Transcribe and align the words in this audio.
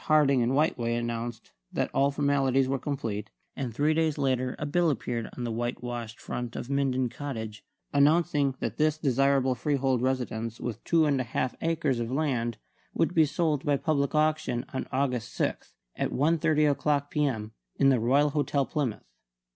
Harding 0.05 0.41
and 0.41 0.53
Whiteway 0.55 0.95
announced 0.95 1.51
that 1.71 1.91
all 1.93 2.09
formalities 2.09 2.67
were 2.67 2.79
complete; 2.79 3.29
and 3.55 3.71
three 3.71 3.93
days 3.93 4.17
later 4.17 4.55
a 4.57 4.65
bill 4.65 4.89
appeared 4.89 5.29
on 5.37 5.43
the 5.43 5.51
whitewashed 5.51 6.19
front 6.19 6.55
of 6.55 6.71
Minden 6.71 7.07
Cottage 7.07 7.63
announcing 7.93 8.55
that 8.59 8.77
this 8.77 8.97
desirable 8.97 9.53
freehold 9.53 10.01
residence 10.01 10.59
with 10.59 10.83
two 10.83 11.05
and 11.05 11.21
a 11.21 11.23
half 11.23 11.53
acres 11.61 11.99
of 11.99 12.09
land 12.11 12.57
would 12.95 13.13
be 13.13 13.25
sold 13.25 13.63
by 13.63 13.77
public 13.77 14.15
auction 14.15 14.65
on 14.73 14.87
August 14.91 15.35
6, 15.35 15.75
at 15.95 16.09
1.30 16.09 16.71
o'clock 16.71 17.11
p.m., 17.11 17.51
in 17.75 17.89
the 17.89 17.99
Royal 17.99 18.31
Hotel, 18.31 18.65
Plymouth. 18.65 19.05